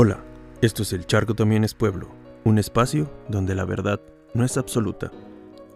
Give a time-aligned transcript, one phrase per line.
[0.00, 0.22] Hola,
[0.62, 2.08] esto es El Charco también es pueblo,
[2.44, 4.00] un espacio donde la verdad
[4.32, 5.10] no es absoluta.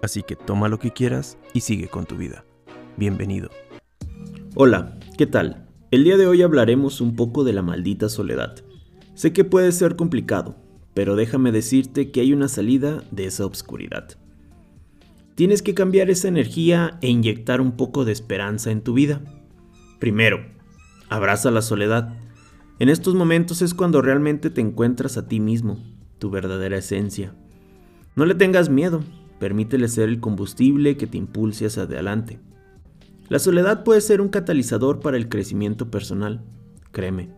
[0.00, 2.44] Así que toma lo que quieras y sigue con tu vida.
[2.96, 3.50] Bienvenido.
[4.54, 5.66] Hola, ¿qué tal?
[5.90, 8.54] El día de hoy hablaremos un poco de la maldita soledad.
[9.14, 10.54] Sé que puede ser complicado,
[10.94, 14.10] pero déjame decirte que hay una salida de esa obscuridad.
[15.34, 19.20] Tienes que cambiar esa energía e inyectar un poco de esperanza en tu vida.
[19.98, 20.46] Primero,
[21.08, 22.14] abraza la soledad
[22.82, 25.78] en estos momentos es cuando realmente te encuentras a ti mismo,
[26.18, 27.32] tu verdadera esencia.
[28.16, 29.04] No le tengas miedo,
[29.38, 32.40] permítele ser el combustible que te impulse hacia adelante.
[33.28, 36.42] La soledad puede ser un catalizador para el crecimiento personal,
[36.90, 37.30] créeme.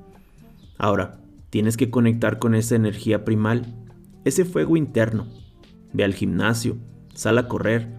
[0.78, 3.66] Ahora, tienes que conectar con esa energía primal,
[4.24, 5.28] ese fuego interno.
[5.92, 6.78] Ve al gimnasio,
[7.12, 7.90] sal a correr,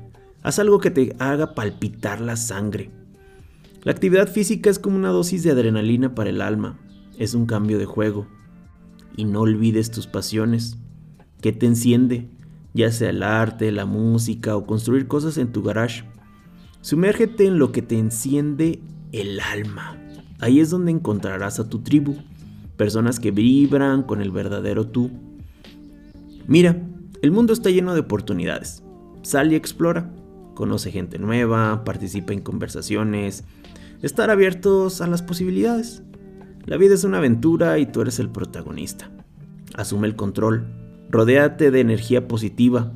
[0.42, 2.90] haz algo que te haga palpitar la sangre.
[3.84, 6.80] La actividad física es como una dosis de adrenalina para el alma,
[7.18, 8.28] es un cambio de juego.
[9.16, 10.78] Y no olvides tus pasiones.
[11.42, 12.30] ¿Qué te enciende?
[12.74, 16.04] Ya sea el arte, la música o construir cosas en tu garage.
[16.82, 18.80] Sumérgete en lo que te enciende
[19.12, 19.98] el alma.
[20.40, 22.16] Ahí es donde encontrarás a tu tribu,
[22.76, 25.10] personas que vibran con el verdadero tú.
[26.48, 26.82] Mira,
[27.22, 28.84] el mundo está lleno de oportunidades.
[29.24, 30.12] Sal y explora.
[30.54, 33.44] Conoce gente nueva, participa en conversaciones,
[34.02, 36.04] estar abiertos a las posibilidades.
[36.66, 39.12] La vida es una aventura y tú eres el protagonista.
[39.76, 40.66] Asume el control,
[41.12, 42.92] rodéate de energía positiva,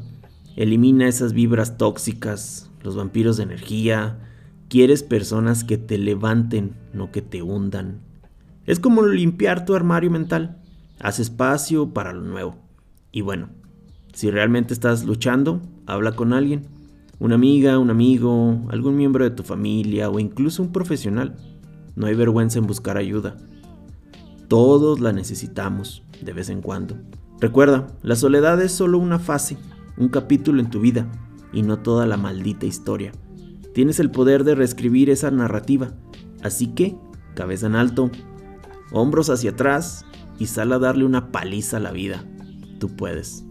[0.55, 4.17] elimina esas vibras tóxicas, los vampiros de energía.
[4.69, 8.01] Quieres personas que te levanten, no que te hundan.
[8.65, 10.57] Es como limpiar tu armario mental.
[10.99, 12.55] Haz espacio para lo nuevo.
[13.11, 13.49] Y bueno,
[14.13, 16.63] si realmente estás luchando, habla con alguien.
[17.19, 21.35] Una amiga, un amigo, algún miembro de tu familia o incluso un profesional.
[21.95, 23.37] No hay vergüenza en buscar ayuda.
[24.49, 26.97] Todos la necesitamos de vez en cuando.
[27.39, 29.57] Recuerda, la soledad es solo una fase,
[29.95, 31.07] un capítulo en tu vida
[31.53, 33.11] y no toda la maldita historia.
[33.75, 35.91] Tienes el poder de reescribir esa narrativa,
[36.41, 36.97] así que,
[37.35, 38.09] cabeza en alto,
[38.91, 40.03] hombros hacia atrás
[40.39, 42.25] y sal a darle una paliza a la vida.
[42.79, 43.45] Tú puedes.